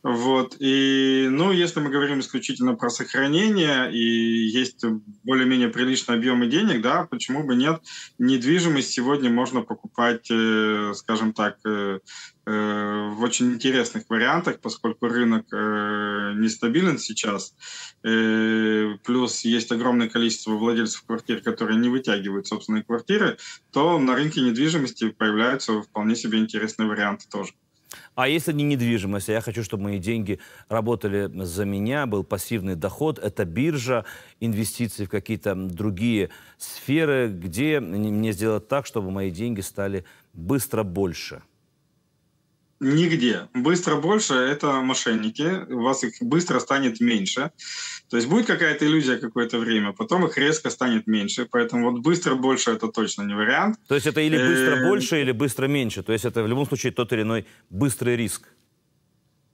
Вот. 0.03 0.57
И, 0.61 1.29
ну, 1.31 1.53
если 1.53 1.81
мы 1.81 1.91
говорим 1.91 2.21
исключительно 2.21 2.75
про 2.75 2.91
сохранение 2.91 3.93
и 3.93 4.49
есть 4.49 4.85
более-менее 5.25 5.69
приличные 5.69 6.17
объемы 6.17 6.47
денег, 6.47 6.81
да, 6.81 7.05
почему 7.11 7.45
бы 7.45 7.57
нет? 7.57 7.83
Недвижимость 8.19 8.91
сегодня 8.91 9.31
можно 9.31 9.63
покупать, 9.63 10.31
э, 10.31 10.93
скажем 10.95 11.33
так, 11.33 11.57
э, 11.67 11.99
в 12.47 13.23
очень 13.23 13.53
интересных 13.55 14.05
вариантах, 14.09 14.61
поскольку 14.61 15.09
рынок 15.09 15.47
нестабилен 15.51 16.99
сейчас. 16.99 17.57
Плюс 18.03 19.41
есть 19.41 19.73
огромное 19.73 20.09
количество 20.09 20.53
владельцев 20.53 21.03
квартир, 21.05 21.41
которые 21.41 21.79
не 21.79 21.89
вытягивают 21.89 22.47
собственные 22.47 22.85
квартиры, 22.85 23.37
то 23.73 23.99
на 23.99 24.15
рынке 24.15 24.43
недвижимости 24.43 25.11
появляются 25.11 25.83
вполне 25.83 26.15
себе 26.15 26.39
интересные 26.39 26.89
варианты 26.89 27.27
тоже. 27.29 27.53
А 28.15 28.29
если 28.29 28.53
не 28.53 28.65
недвижимость, 28.65 29.29
а 29.29 29.33
я 29.33 29.41
хочу, 29.41 29.63
чтобы 29.63 29.85
мои 29.85 29.99
деньги 29.99 30.39
работали 30.69 31.31
за 31.45 31.65
меня, 31.65 32.07
был 32.07 32.25
пассивный 32.25 32.75
доход, 32.75 33.19
это 33.19 33.45
биржа, 33.45 34.05
инвестиции 34.41 35.05
в 35.05 35.11
какие-то 35.11 35.55
другие 35.55 36.31
сферы, 36.59 37.29
где 37.29 37.81
мне 37.81 38.33
сделать 38.33 38.69
так, 38.69 38.87
чтобы 38.87 39.11
мои 39.11 39.31
деньги 39.31 39.61
стали 39.61 40.05
быстро 40.33 40.83
больше? 40.83 41.43
Нигде. 42.79 43.49
Быстро 43.55 43.97
больше– 43.97 44.35
это 44.35 44.83
мошенники. 44.83 45.73
У 45.73 45.83
вас 45.83 46.05
их 46.05 46.15
быстро 46.21 46.61
станет 46.61 47.01
меньше. 47.01 47.51
То 48.11 48.17
есть 48.17 48.29
будет 48.29 48.47
какая-то 48.47 48.87
иллюзия 48.87 49.17
какое-то 49.17 49.59
время, 49.59 49.93
потом 49.93 50.27
их 50.27 50.37
резко 50.37 50.69
станет 50.71 51.07
меньше. 51.07 51.49
Поэтому 51.51 51.91
вот 51.91 52.03
быстро 52.03 52.35
больше– 52.35 52.71
это 52.73 52.89
точно 52.89 53.23
не 53.23 53.35
вариант. 53.35 53.79
То 53.89 53.95
есть 53.95 54.07
это 54.07 54.21
или 54.21 54.37
быстро 54.37 54.77
э, 54.77 54.89
больше, 54.89 55.21
или 55.23 55.33
быстро 55.33 55.67
меньше. 55.69 56.03
То 56.03 56.13
есть 56.13 56.27
это 56.27 56.43
в 56.43 56.49
любом 56.49 56.67
случае 56.67 56.93
тот 56.93 57.13
или 57.13 57.23
иной 57.23 57.47
быстрый 57.71 58.17
риск. 58.17 58.49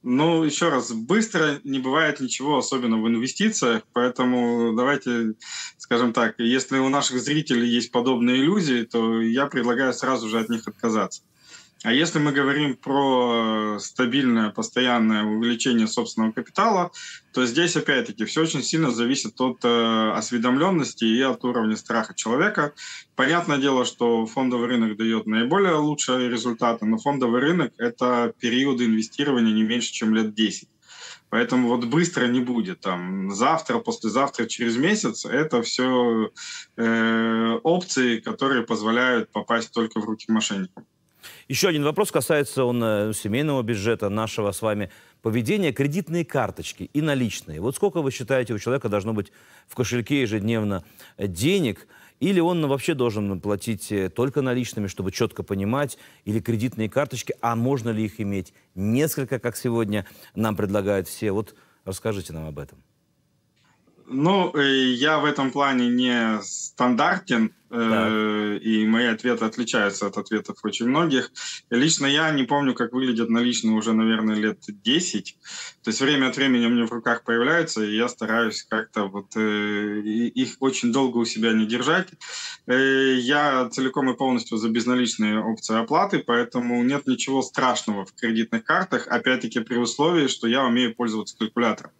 Ну, 0.05 0.43
еще 0.43 0.67
раз, 0.67 0.91
быстро 0.91 1.61
не 1.63 1.79
бывает 1.79 2.19
ничего, 2.19 2.57
особенно 2.57 3.01
в 3.01 3.07
инвестициях, 3.07 3.83
поэтому 3.93 4.73
давайте, 4.75 5.35
скажем 5.77 6.11
так, 6.11 6.35
если 6.39 6.77
у 6.77 6.89
наших 6.89 7.21
зрителей 7.21 7.69
есть 7.69 7.89
подобные 7.89 8.41
иллюзии, 8.41 8.83
то 8.83 9.21
я 9.21 9.45
предлагаю 9.45 9.93
сразу 9.93 10.27
же 10.27 10.39
от 10.39 10.49
них 10.49 10.67
отказаться. 10.67 11.23
А 11.83 11.91
если 11.91 12.17
мы 12.17 12.31
говорим 12.31 12.77
про 12.77 13.77
стабильное, 13.77 14.51
постоянное 14.51 15.25
увеличение 15.25 15.85
собственного 15.85 16.31
капитала, 16.31 16.91
то 17.33 17.45
здесь, 17.45 17.75
опять-таки, 17.75 18.23
все 18.23 18.43
очень 18.43 18.63
сильно 18.63 18.89
зависит 18.89 19.39
от 19.41 19.65
э, 19.65 20.11
осведомленности 20.15 21.03
и 21.03 21.21
от 21.21 21.43
уровня 21.43 21.75
страха 21.75 22.13
человека. 22.15 22.73
Понятное 23.17 23.57
дело, 23.57 23.83
что 23.83 24.25
фондовый 24.25 24.69
рынок 24.69 24.95
дает 24.95 25.25
наиболее 25.25 25.75
лучшие 25.75 26.29
результаты, 26.29 26.85
но 26.85 26.97
фондовый 26.97 27.41
рынок– 27.41 27.73
это 27.77 28.33
периоды 28.39 28.85
инвестирования 28.85 29.53
не 29.53 29.63
меньше, 29.63 29.91
чем 29.91 30.15
лет 30.15 30.33
10. 30.33 30.69
Поэтому 31.27 31.67
вот 31.67 31.83
быстро 31.83 32.27
не 32.27 32.39
будет. 32.39 32.79
Там 32.79 33.31
завтра, 33.31 33.79
послезавтра, 33.79 34.45
через 34.45 34.77
месяц 34.77 35.25
это 35.25 35.61
все 35.63 36.31
э, 36.77 37.59
опции, 37.61 38.19
которые 38.19 38.63
позволяют 38.63 39.33
попасть 39.33 39.73
только 39.73 39.99
в 39.99 40.05
руки 40.05 40.31
мошенникам. 40.31 40.85
Еще 41.47 41.67
один 41.67 41.83
вопрос 41.83 42.11
касается 42.11 42.65
он 42.65 42.83
э, 42.83 43.13
семейного 43.13 43.61
бюджета, 43.61 44.09
нашего 44.09 44.51
с 44.51 44.61
вами 44.61 44.89
поведения. 45.21 45.71
Кредитные 45.71 46.25
карточки 46.25 46.89
и 46.93 47.01
наличные. 47.01 47.61
Вот 47.61 47.75
сколько 47.75 48.01
вы 48.01 48.11
считаете 48.11 48.53
у 48.53 48.59
человека 48.59 48.89
должно 48.89 49.13
быть 49.13 49.31
в 49.67 49.75
кошельке 49.75 50.21
ежедневно 50.21 50.83
э, 51.17 51.27
денег? 51.27 51.87
Или 52.19 52.39
он 52.39 52.65
вообще 52.67 52.93
должен 52.93 53.41
платить 53.41 53.91
э, 53.91 54.09
только 54.09 54.41
наличными, 54.41 54.87
чтобы 54.87 55.11
четко 55.11 55.43
понимать, 55.43 55.97
или 56.25 56.39
кредитные 56.39 56.89
карточки, 56.89 57.33
а 57.41 57.55
можно 57.55 57.89
ли 57.89 58.05
их 58.05 58.21
иметь 58.21 58.53
несколько, 58.75 59.39
как 59.39 59.57
сегодня 59.57 60.05
нам 60.35 60.55
предлагают 60.55 61.07
все? 61.07 61.31
Вот 61.31 61.55
расскажите 61.85 62.33
нам 62.33 62.47
об 62.47 62.59
этом. 62.59 62.81
Ну, 64.05 64.55
я 64.57 65.19
в 65.19 65.25
этом 65.25 65.51
плане 65.51 65.89
не 65.89 66.41
стандартен. 66.41 67.53
Э, 67.75 68.59
и 68.61 68.85
мои 68.85 69.07
ответы 69.07 69.45
отличаются 69.45 70.05
от 70.05 70.17
ответов 70.17 70.57
очень 70.63 70.87
многих. 70.87 71.31
Лично 71.71 72.05
я 72.05 72.29
не 72.29 72.43
помню, 72.43 72.75
как 72.75 72.93
выглядят 72.93 73.29
наличные 73.29 73.73
уже, 73.73 73.93
наверное, 73.93 74.35
лет 74.35 74.59
10. 74.67 75.37
То 75.83 75.89
есть 75.89 75.99
время 75.99 76.27
от 76.27 76.37
времени 76.37 76.67
у 76.67 76.69
меня 76.69 76.85
в 76.85 76.91
руках 76.91 77.23
появляются, 77.23 77.83
и 77.83 77.95
я 77.95 78.07
стараюсь 78.09 78.63
как-то 78.63 79.05
вот 79.05 79.35
э, 79.35 80.01
их 80.01 80.57
очень 80.59 80.91
долго 80.91 81.17
у 81.17 81.25
себя 81.25 81.51
не 81.53 81.65
держать. 81.65 82.09
Э, 82.67 83.15
я 83.15 83.67
целиком 83.69 84.11
и 84.11 84.15
полностью 84.15 84.57
за 84.57 84.69
безналичные 84.69 85.39
опции 85.39 85.75
оплаты, 85.75 86.19
поэтому 86.19 86.83
нет 86.83 87.07
ничего 87.07 87.41
страшного 87.41 88.05
в 88.05 88.13
кредитных 88.13 88.63
картах, 88.63 89.07
опять-таки 89.07 89.61
при 89.61 89.77
условии, 89.77 90.27
что 90.27 90.47
я 90.47 90.63
умею 90.63 90.93
пользоваться 90.95 91.35
калькулятором. 91.39 91.91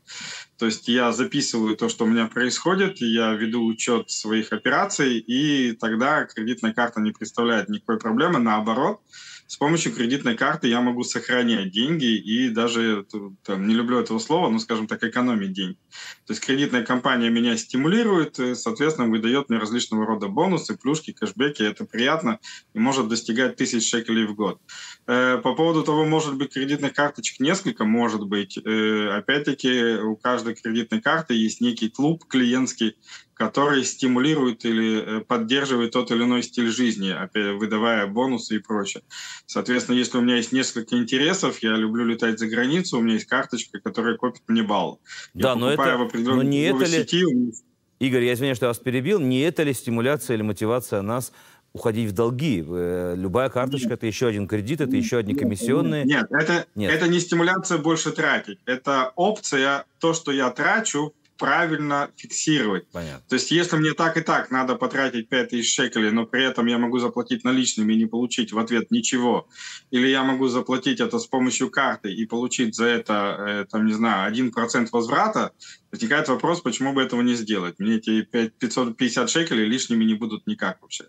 То 0.58 0.68
есть 0.68 0.88
я 0.88 1.12
записываю 1.12 1.75
то, 1.75 1.89
что 1.89 2.06
у 2.06 2.08
меня 2.08 2.27
происходит, 2.27 3.01
я 3.01 3.34
веду 3.34 3.65
учет 3.65 4.12
своих 4.12 4.53
операций, 4.53 5.18
и 5.18 5.62
тогда 5.72 6.25
кредитная 6.25 6.74
карта 6.74 7.00
не 7.00 7.12
представляет 7.12 7.70
никакой 7.70 7.98
проблемы. 7.98 8.39
Наоборот, 8.39 9.00
с 9.48 9.58
помощью 9.58 9.93
кредитной 9.93 10.36
карты 10.36 10.67
я 10.67 10.82
могу 10.82 11.03
сохранять 11.03 11.72
деньги 11.72 12.17
и 12.17 12.50
даже, 12.50 13.05
там, 13.43 13.67
не 13.67 13.75
люблю 13.75 14.00
этого 14.00 14.17
слова, 14.20 14.50
но, 14.50 14.58
скажем 14.60 14.88
так, 14.88 15.03
экономить 15.03 15.53
деньги. 15.53 15.77
То 16.25 16.34
есть 16.34 16.43
кредитная 16.43 16.84
компания 16.84 17.29
меня 17.29 17.55
стимулирует, 17.58 18.39
и, 18.39 18.55
соответственно, 18.55 19.10
выдает 19.10 19.50
мне 19.50 19.60
различного 19.60 20.05
рода 20.05 20.27
бонусы, 20.27 20.77
плюшки, 20.77 21.12
кэшбэки. 21.12 21.62
Это 21.62 21.86
приятно 21.86 22.39
и 22.74 22.79
может 22.79 23.10
достигать 23.10 23.55
тысяч 23.55 23.88
шекелей 23.89 24.25
в 24.25 24.34
год. 24.34 24.60
Э, 25.05 25.38
по 25.38 25.53
поводу 25.53 25.84
того, 25.84 26.05
может 26.05 26.36
быть, 26.36 26.53
кредитных 26.53 26.93
карточек 26.93 27.39
несколько, 27.39 27.86
может 27.86 28.25
быть. 28.25 28.58
Э, 28.58 29.10
опять-таки, 29.17 29.98
у 29.98 30.15
каждой 30.15 30.55
кредитной 30.55 31.01
карты 31.01 31.36
есть 31.36 31.62
некий 31.62 31.89
клуб 31.89 32.25
клиентский, 32.25 32.96
который 33.34 33.84
стимулирует 33.84 34.66
или 34.66 35.20
э, 35.20 35.22
поддерживает 35.22 35.92
тот 35.92 36.12
или 36.12 36.24
иной 36.24 36.44
стиль 36.44 36.70
жизни, 36.70 37.16
выдавая 37.58 38.08
бонусы 38.08 38.58
и 38.58 38.60
прочее. 38.60 39.04
Соответственно, 39.46 39.96
если 39.98 40.18
у 40.18 40.22
меня 40.22 40.38
есть 40.38 40.52
несколько 40.52 40.98
интересов, 40.98 41.60
я 41.62 41.75
люблю 41.75 42.06
летать 42.06 42.40
за 42.40 42.48
границу, 42.48 42.98
у 42.98 43.02
меня 43.02 43.16
есть 43.16 43.28
карточка, 43.28 43.80
которая 43.80 44.18
копит 44.18 44.44
мне 44.48 44.63
баллы. 44.63 44.98
Да, 45.34 45.50
я 45.50 45.56
но 45.56 45.72
это, 45.72 45.98
в 45.98 46.13
но 46.13 46.44
не 46.44 46.62
это 46.62 46.86
ли... 46.86 47.00
Сети, 47.00 47.24
Игорь, 48.00 48.24
я 48.25 48.34
извиняюсь, 48.34 48.58
что 48.58 48.66
я 48.66 48.70
вас 48.72 48.80
перебил. 48.80 49.20
Не 49.20 49.42
это 49.42 49.63
ли 49.63 49.74
стимуляция 49.74 50.36
или 50.36 50.42
мотивация 50.42 51.02
нас 51.02 51.32
уходить 51.74 52.12
в 52.12 52.13
долги. 52.13 52.63
Э, 52.68 53.16
любая 53.18 53.50
карточка 53.50 53.90
Нет. 53.90 53.98
это 54.00 54.08
еще 54.08 54.28
один 54.28 54.48
кредит, 54.48 54.80
это 54.80 54.96
еще 54.96 55.18
одни 55.18 55.34
комиссионные. 55.34 56.06
Нет, 56.06 56.28
это, 56.30 56.68
Нет. 56.75 56.94
это 56.94 57.08
не 57.08 57.20
стимуляция 57.20 57.80
больше 57.80 58.12
тратить. 58.12 58.60
Это 58.66 59.12
опция, 59.16 59.86
то, 60.00 60.13
что 60.13 60.32
я 60.32 60.52
трачу, 60.52 61.13
правильно 61.38 62.12
фиксировать. 62.16 62.88
Понятно. 62.92 63.24
То 63.28 63.36
есть, 63.36 63.52
если 63.52 63.78
мне 63.78 63.94
так 63.94 64.18
и 64.18 64.22
так 64.22 64.52
надо 64.52 64.75
потратить 64.75 65.30
5000 65.30 65.74
шекелей, 65.74 66.12
но 66.12 66.25
при 66.25 66.44
этом 66.44 66.68
я 66.68 66.78
могу 66.78 67.00
заплатить 67.00 67.44
наличными 67.44 67.94
и 67.94 67.98
не 67.98 68.06
получить 68.06 68.54
в 68.54 68.60
ответ 68.60 68.92
ничего, 68.92 69.48
или 69.92 70.08
я 70.08 70.24
могу 70.24 70.48
заплатить 70.48 71.00
это 71.00 71.20
с 71.20 71.25
помощью 71.25 71.70
карты 71.70 72.13
и 72.13 72.25
получить 72.25 72.75
за 72.75 72.86
это, 72.86 73.13
э, 73.40 73.66
там, 73.70 73.86
не 73.86 73.94
знаю, 73.94 74.32
1% 74.32 74.90
возврата, 74.92 75.52
возникает 75.92 76.28
вопрос, 76.28 76.62
почему 76.62 76.94
бы 76.94 77.02
этого 77.02 77.22
не 77.22 77.36
сделать. 77.36 77.80
Мне 77.80 77.96
эти 77.96 78.22
550 78.24 79.30
шекелей 79.30 79.66
лишними 79.66 80.04
не 80.04 80.16
будут 80.16 80.48
никак 80.48 80.82
вообще. 80.82 81.06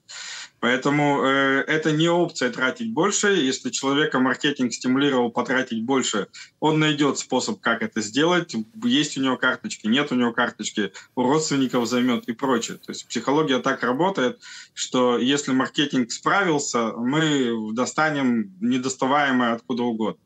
Поэтому 0.64 1.22
э, 1.22 1.64
это 1.66 1.92
не 1.92 2.08
опция 2.08 2.50
тратить 2.50 2.90
больше. 2.90 3.34
Если 3.34 3.68
человека 3.68 4.18
маркетинг 4.18 4.72
стимулировал 4.72 5.30
потратить 5.30 5.82
больше, 5.82 6.28
он 6.58 6.80
найдет 6.80 7.18
способ, 7.18 7.60
как 7.60 7.82
это 7.82 8.00
сделать. 8.00 8.56
Есть 8.82 9.18
у 9.18 9.20
него 9.20 9.36
карточки, 9.36 9.88
нет 9.88 10.10
у 10.10 10.14
него 10.14 10.32
карточки, 10.32 10.92
у 11.16 11.22
родственников 11.22 11.86
займет 11.86 12.30
и 12.30 12.32
прочее. 12.32 12.78
То 12.78 12.92
есть 12.92 13.06
психология 13.06 13.58
так 13.58 13.82
работает, 13.82 14.40
что 14.72 15.18
если 15.18 15.52
маркетинг 15.52 16.10
справился, 16.10 16.92
мы 16.92 17.74
достанем 17.74 18.54
недоставаемое 18.62 19.52
откуда 19.52 19.82
угодно. 19.82 20.22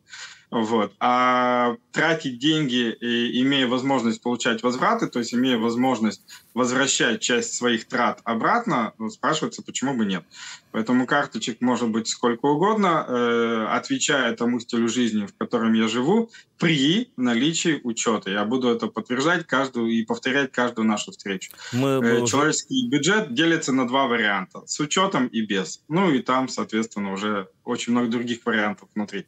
Вот. 0.50 0.92
А 0.98 1.76
тратить 1.92 2.38
деньги, 2.38 2.96
имея 3.42 3.66
возможность 3.66 4.22
получать 4.22 4.62
возвраты, 4.62 5.08
то 5.08 5.18
есть 5.18 5.34
имея 5.34 5.58
возможность 5.58 6.22
возвращать 6.54 7.20
часть 7.20 7.54
своих 7.54 7.86
трат 7.86 8.20
обратно, 8.24 8.94
спрашивается, 9.10 9.62
почему 9.62 9.94
бы 9.94 10.06
нет. 10.06 10.24
Поэтому 10.72 11.06
карточек 11.06 11.60
может 11.60 11.88
быть 11.90 12.08
сколько 12.08 12.46
угодно, 12.46 13.04
э, 13.08 13.66
отвечая 13.70 14.34
тому 14.34 14.60
стилю 14.60 14.88
жизни, 14.88 15.26
в 15.26 15.36
котором 15.36 15.72
я 15.72 15.88
живу, 15.88 16.30
при 16.58 17.10
наличии 17.16 17.80
учета. 17.84 18.30
Я 18.30 18.44
буду 18.44 18.68
это 18.68 18.86
подтверждать 18.86 19.46
каждую 19.46 19.88
и 19.88 20.02
повторять 20.04 20.52
каждую 20.52 20.86
нашу 20.86 21.12
встречу. 21.12 21.52
Мы, 21.72 22.00
э, 22.02 22.26
человеческий 22.26 22.88
бюджет 22.88 23.34
делится 23.34 23.72
на 23.72 23.86
два 23.86 24.06
варианта. 24.06 24.62
С 24.66 24.80
учетом 24.80 25.26
и 25.26 25.42
без. 25.42 25.82
Ну 25.88 26.10
и 26.10 26.20
там, 26.20 26.48
соответственно, 26.48 27.12
уже 27.12 27.48
очень 27.64 27.92
много 27.92 28.08
других 28.08 28.44
вариантов 28.44 28.88
внутри 28.94 29.26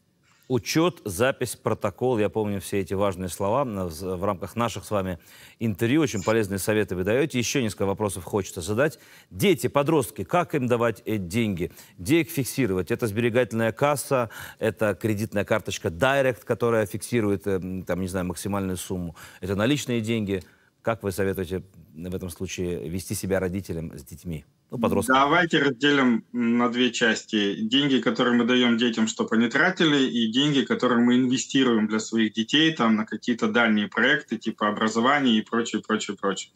учет, 0.50 1.00
запись, 1.04 1.54
протокол. 1.54 2.19
Я 2.19 2.28
помню 2.28 2.61
все 2.61 2.80
эти 2.80 2.92
важные 2.92 3.28
слова 3.28 3.64
в 3.64 4.25
рамках 4.25 4.57
наших 4.57 4.85
с 4.85 4.90
вами 4.90 5.21
интервью. 5.61 6.02
Очень 6.02 6.25
полезные 6.25 6.59
советы 6.59 6.97
вы 6.97 7.04
даете. 7.04 7.38
Еще 7.38 7.62
несколько 7.62 7.87
вопросов 7.87 8.25
хочется 8.25 8.61
задать. 8.61 8.99
Дети, 9.30 9.69
подростки, 9.69 10.25
как 10.25 10.57
им 10.57 10.66
давать 10.66 11.02
эти 11.04 11.23
деньги? 11.23 11.71
Где 11.99 12.23
их 12.23 12.30
фиксировать? 12.30 12.90
Это 12.90 13.07
сберегательная 13.07 13.71
касса, 13.71 14.28
это 14.59 14.97
кредитная 14.97 15.45
карточка 15.45 15.88
Direct, 15.88 16.45
которая 16.45 16.85
фиксирует, 16.85 17.47
э, 17.47 17.85
там, 17.87 18.00
не 18.00 18.09
знаю, 18.09 18.26
максимальную 18.26 18.76
сумму. 18.76 19.14
Это 19.40 19.54
наличные 19.54 20.00
деньги. 20.00 20.42
Как 20.83 21.04
вы 21.04 21.12
советуете 21.12 21.62
в 21.95 22.14
этом 22.14 22.28
случае 22.28 22.88
вести 22.88 23.14
себя 23.14 23.38
родителям 23.38 23.97
с 23.97 24.02
детьми? 24.02 24.45
Ну, 24.71 24.79
подросткам. 24.79 25.17
Давайте 25.17 25.59
разделим 25.59 26.25
на 26.33 26.69
две 26.69 26.93
части. 26.93 27.57
Деньги, 27.57 27.99
которые 27.99 28.37
мы 28.37 28.45
даем 28.45 28.79
детям, 28.79 29.09
чтобы 29.09 29.35
они 29.35 29.49
тратили, 29.49 30.05
и 30.05 30.31
деньги, 30.31 30.62
которые 30.62 31.00
мы 31.00 31.17
инвестируем 31.17 31.89
для 31.89 31.99
своих 31.99 32.33
детей 32.33 32.73
там, 32.73 32.95
на 32.95 33.05
какие-то 33.05 33.49
дальние 33.49 33.89
проекты, 33.89 34.39
типа 34.39 34.69
образования 34.69 35.39
и 35.39 35.43
прочее, 35.43 35.83
прочее, 35.87 36.17
прочее. 36.17 36.53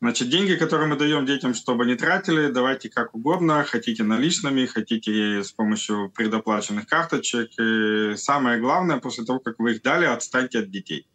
Значит, 0.00 0.30
деньги, 0.30 0.54
которые 0.54 0.88
мы 0.88 0.96
даем 0.96 1.26
детям, 1.26 1.52
чтобы 1.52 1.84
они 1.84 1.96
тратили, 1.96 2.50
давайте 2.50 2.88
как 2.88 3.14
угодно. 3.14 3.62
Хотите 3.64 4.04
наличными, 4.04 4.64
хотите 4.64 5.44
с 5.44 5.52
помощью 5.52 6.10
предоплаченных 6.14 6.86
карточек. 6.86 7.50
И 7.60 8.16
самое 8.16 8.58
главное, 8.58 8.96
после 8.96 9.24
того, 9.24 9.38
как 9.38 9.58
вы 9.58 9.72
их 9.72 9.82
дали, 9.82 10.06
отстаньте 10.06 10.60
от 10.60 10.70
детей. 10.70 11.06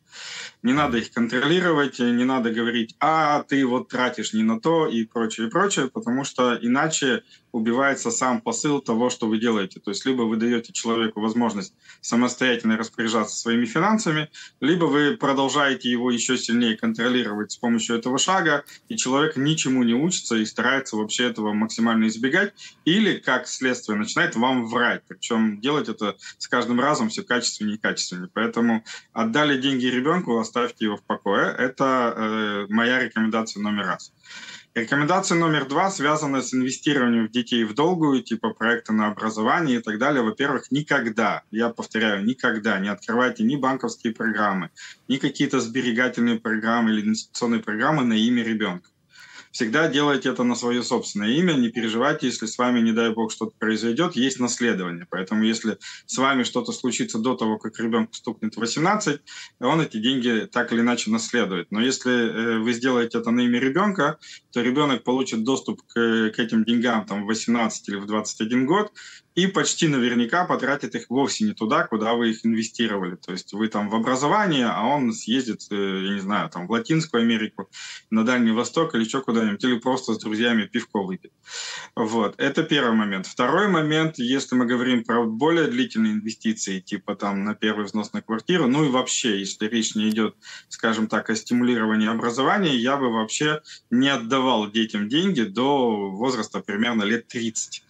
Не 0.63 0.74
надо 0.74 0.98
их 0.98 1.12
контролировать, 1.12 2.00
не 2.00 2.24
надо 2.25 2.51
говорить, 2.51 2.95
а 3.00 3.43
ты 3.43 3.65
вот 3.65 3.89
тратишь 3.89 4.34
не 4.34 4.43
на 4.43 4.60
то 4.60 4.88
и 4.88 5.05
прочее, 5.05 5.48
и 5.48 5.50
прочее, 5.50 5.89
потому 5.93 6.24
что 6.24 6.57
иначе 6.60 7.24
убивается 7.55 8.12
сам 8.12 8.41
посыл 8.41 8.81
того, 8.81 9.10
что 9.10 9.27
вы 9.27 9.39
делаете. 9.39 9.79
То 9.79 9.91
есть 9.91 10.05
либо 10.05 10.24
вы 10.24 10.36
даете 10.36 10.74
человеку 10.74 11.22
возможность 11.22 11.74
самостоятельно 12.01 12.75
распоряжаться 12.77 13.38
своими 13.38 13.65
финансами, 13.65 14.29
либо 14.60 14.86
вы 14.86 15.15
продолжаете 15.15 15.89
его 15.89 16.12
еще 16.12 16.38
сильнее 16.38 16.75
контролировать 16.75 17.53
с 17.53 17.57
помощью 17.57 17.95
этого 17.95 18.17
шага, 18.17 18.65
и 18.89 18.98
человек 18.98 19.38
ничему 19.38 19.84
не 19.84 19.93
учится 19.93 20.36
и 20.36 20.45
старается 20.45 20.98
вообще 20.98 21.29
этого 21.29 21.53
максимально 21.53 22.07
избегать, 22.07 22.53
или, 22.84 23.19
как 23.19 23.48
следствие, 23.48 23.98
начинает 23.98 24.36
вам 24.36 24.65
врать. 24.65 25.03
Причем 25.07 25.62
делать 25.62 25.88
это 25.88 26.17
с 26.38 26.48
каждым 26.50 26.81
разом 26.81 27.07
все 27.07 27.24
качественнее 27.24 27.77
и 27.77 27.79
качественнее. 27.79 28.29
Поэтому 28.34 28.84
отдали 29.13 29.57
деньги 29.62 29.86
ребенку, 29.86 30.04
оставьте 30.39 30.85
его 30.85 30.97
в 30.97 31.03
покое. 31.03 31.53
Это 31.57 32.13
э, 32.15 32.65
моя 32.69 33.00
рекомендация 33.00 33.62
номер 33.62 33.85
раз. 33.85 34.13
Рекомендация 34.75 35.38
номер 35.38 35.67
два 35.67 35.89
связана 35.89 36.41
с 36.41 36.53
инвестированием 36.53 37.27
в 37.27 37.31
детей 37.31 37.63
в 37.63 37.74
долгую, 37.74 38.21
типа 38.21 38.50
проекта 38.50 38.91
на 38.91 39.07
образование 39.07 39.79
и 39.79 39.81
так 39.81 39.97
далее. 39.97 40.21
Во-первых, 40.21 40.69
никогда, 40.69 41.43
я 41.50 41.69
повторяю, 41.69 42.25
никогда 42.25 42.77
не 42.79 42.89
открывайте 42.89 43.43
ни 43.43 43.55
банковские 43.55 44.13
программы, 44.13 44.71
ни 45.07 45.15
какие-то 45.15 45.62
сберегательные 45.62 46.39
программы 46.39 46.91
или 46.91 47.05
инвестиционные 47.05 47.62
программы 47.62 48.03
на 48.03 48.13
имя 48.13 48.43
ребенка 48.43 48.89
всегда 49.55 49.88
делайте 49.88 50.27
это 50.27 50.43
на 50.43 50.53
свое 50.53 50.83
собственное 50.83 51.29
имя, 51.29 51.53
не 51.53 51.69
переживайте, 51.69 52.27
если 52.27 52.45
с 52.45 52.57
вами, 52.57 52.81
не 52.81 52.91
дай 52.91 53.13
бог, 53.13 53.31
что-то 53.31 53.55
произойдет, 53.57 54.17
есть 54.17 54.38
наследование. 54.38 55.07
Поэтому 55.09 55.43
если 55.43 55.77
с 56.05 56.17
вами 56.17 56.43
что-то 56.43 56.74
случится 56.74 57.19
до 57.19 57.35
того, 57.35 57.57
как 57.57 57.79
ребенку 57.79 58.13
стукнет 58.13 58.57
18, 58.57 59.21
он 59.62 59.79
эти 59.79 59.95
деньги 59.97 60.45
так 60.51 60.74
или 60.74 60.81
иначе 60.81 61.09
наследует. 61.09 61.71
Но 61.71 61.79
если 61.79 62.12
э, 62.12 62.59
вы 62.59 62.74
сделаете 62.74 63.19
это 63.19 63.31
на 63.31 63.45
имя 63.45 63.59
ребенка, 63.62 64.19
то 64.51 64.62
ребенок 64.62 65.05
получит 65.05 65.45
доступ 65.45 65.83
к, 65.83 65.93
к 65.93 66.38
этим 66.38 66.65
деньгам 66.65 67.05
там, 67.05 67.24
в 67.24 67.27
18 67.27 67.88
или 67.88 67.95
в 67.95 68.07
21 68.07 68.65
год, 68.65 68.91
и 69.36 69.48
почти 69.48 69.89
наверняка 69.89 70.46
потратит 70.46 70.96
их 70.96 71.10
вовсе 71.10 71.44
не 71.44 71.54
туда, 71.54 71.86
куда 71.86 72.13
вы 72.13 72.32
их 72.32 72.46
инвестировали. 72.46 73.18
То 73.18 73.34
есть 73.34 73.51
вы 73.54 73.68
там 73.68 73.89
в 73.89 73.96
образование, 73.96 74.68
а 74.68 74.86
он 74.86 75.12
съездит, 75.12 75.68
э, 75.72 75.75
я 75.75 76.13
не 76.13 76.22
знаю, 76.22 76.50
там 76.50 76.68
в 76.68 76.72
Латинскую 76.72 77.22
Америку, 77.22 77.70
на 78.10 78.24
Дальний 78.24 78.51
Восток 78.51 78.96
или 78.96 79.04
еще 79.04 79.22
куда-нибудь, 79.22 79.63
или 79.63 79.77
просто 79.77 80.13
с 80.13 80.20
друзьями 80.20 80.65
пивко 80.65 81.04
выпить. 81.04 81.32
Вот, 81.96 82.36
это 82.38 82.63
первый 82.63 82.96
момент. 82.96 83.27
Второй 83.27 83.68
момент, 83.68 84.20
если 84.20 84.56
мы 84.56 84.65
говорим 84.65 85.04
про 85.04 85.25
более 85.25 85.68
длительные 85.68 86.13
инвестиции, 86.13 86.80
типа 86.80 87.15
там 87.15 87.44
на 87.44 87.56
первый 87.56 87.86
взнос 87.86 88.13
на 88.13 88.22
квартиру, 88.22 88.68
ну 88.68 88.86
и 88.86 88.89
вообще, 88.89 89.39
если 89.39 89.68
речь 89.68 89.96
не 89.96 90.10
идет, 90.10 90.36
скажем 90.70 91.08
так, 91.08 91.30
о 91.30 91.36
стимулировании 91.36 92.08
образования, 92.08 92.75
я 92.77 92.96
бы 92.96 93.12
вообще 93.12 93.62
не 93.89 94.08
отдавал 94.08 94.72
детям 94.72 95.10
деньги 95.10 95.42
до 95.42 96.10
возраста 96.12 96.62
примерно 96.62 97.04
лет 97.04 97.27
30 97.27 97.84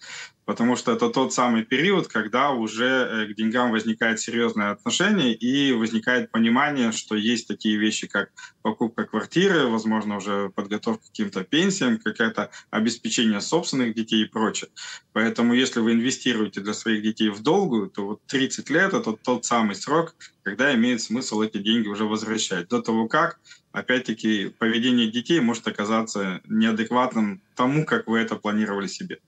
потому 0.46 0.76
что 0.76 0.92
это 0.92 1.10
тот 1.10 1.34
самый 1.34 1.64
период, 1.64 2.06
когда 2.06 2.52
уже 2.52 2.86
э, 2.86 3.26
к 3.26 3.36
деньгам 3.36 3.72
возникает 3.72 4.20
серьезное 4.20 4.70
отношение 4.70 5.34
и 5.34 5.72
возникает 5.72 6.30
понимание, 6.30 6.92
что 6.92 7.16
есть 7.16 7.48
такие 7.48 7.76
вещи, 7.76 8.06
как 8.06 8.30
покупка 8.62 9.04
квартиры, 9.04 9.66
возможно, 9.66 10.16
уже 10.16 10.50
подготовка 10.50 11.02
к 11.02 11.06
каким-то 11.08 11.42
пенсиям, 11.42 11.98
какое-то 11.98 12.50
обеспечение 12.70 13.40
собственных 13.40 13.94
детей 13.94 14.22
и 14.22 14.28
прочее. 14.28 14.70
Поэтому 15.12 15.52
если 15.52 15.80
вы 15.80 15.92
инвестируете 15.92 16.60
для 16.60 16.74
своих 16.74 17.02
детей 17.02 17.28
в 17.28 17.42
долгую, 17.42 17.90
то 17.90 18.06
вот 18.06 18.20
30 18.26 18.70
лет— 18.70 18.92
это 18.94 19.14
тот 19.14 19.44
самый 19.44 19.74
срок, 19.74 20.14
когда 20.44 20.72
имеет 20.74 21.02
смысл 21.02 21.42
эти 21.42 21.58
деньги 21.58 21.88
уже 21.88 22.04
возвращать. 22.04 22.68
До 22.68 22.80
того 22.80 23.08
как, 23.08 23.40
опять-таки, 23.72 24.50
поведение 24.58 25.10
детей 25.10 25.40
может 25.40 25.66
оказаться 25.66 26.40
неадекватным 26.44 27.42
тому, 27.56 27.84
как 27.84 28.06
вы 28.06 28.20
это 28.20 28.36
планировали 28.36 28.86
себе. 28.86 29.18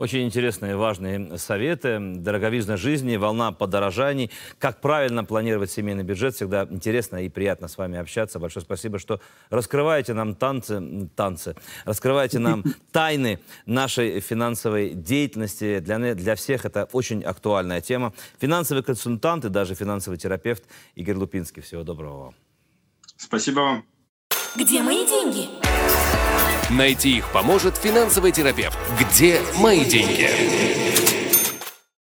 Очень 0.00 0.24
интересные, 0.24 0.76
важные 0.76 1.36
советы. 1.36 1.98
Дороговизна 2.00 2.78
жизни, 2.78 3.16
волна 3.16 3.52
подорожаний. 3.52 4.30
Как 4.58 4.80
правильно 4.80 5.24
планировать 5.24 5.70
семейный 5.70 6.04
бюджет. 6.04 6.34
Всегда 6.34 6.66
интересно 6.70 7.18
и 7.18 7.28
приятно 7.28 7.68
с 7.68 7.76
вами 7.76 7.98
общаться. 7.98 8.38
Большое 8.38 8.64
спасибо, 8.64 8.98
что 8.98 9.20
раскрываете 9.50 10.14
нам 10.14 10.34
танцы, 10.34 11.10
танцы 11.14 11.54
раскрываете 11.84 12.38
нам 12.38 12.64
тайны 12.92 13.40
нашей 13.66 14.20
финансовой 14.20 14.94
деятельности. 14.94 15.80
Для, 15.80 16.14
для 16.14 16.34
всех 16.34 16.64
это 16.64 16.88
очень 16.92 17.22
актуальная 17.22 17.82
тема. 17.82 18.14
Финансовый 18.40 18.82
консультант 18.82 19.44
и 19.44 19.50
даже 19.50 19.74
финансовый 19.74 20.16
терапевт 20.16 20.64
Игорь 20.94 21.16
Лупинский. 21.16 21.60
Всего 21.60 21.82
доброго 21.82 22.22
вам. 22.22 22.34
Спасибо 23.18 23.60
вам. 23.60 23.84
Где 24.56 24.80
мои 24.82 25.06
деньги? 25.06 25.69
Найти 26.70 27.18
их 27.18 27.28
поможет 27.32 27.76
финансовый 27.76 28.30
терапевт. 28.30 28.78
Где 28.98 29.40
мои 29.56 29.84
деньги? 29.84 30.30